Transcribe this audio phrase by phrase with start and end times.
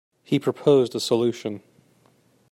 [0.23, 1.61] He proposed a solution.